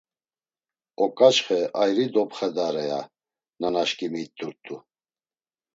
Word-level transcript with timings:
Oǩaçxe 1.03 1.59
ayri 1.81 2.05
dopxedare, 2.13 2.83
ya 2.89 2.99
nanaşǩimi 3.59 4.19
it̆urt̆u. 4.25 4.75